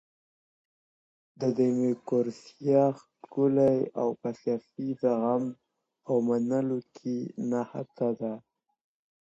د 1.39 1.41
ډيموکراسۍ 1.57 2.67
ښکلا 2.99 3.69
په 4.21 4.29
سياسي 4.41 4.87
زغم 5.01 5.43
او 6.09 6.15
منلو 6.27 6.79
کي 6.95 7.17
نغښتې 7.49 8.09
ده. 8.19 8.33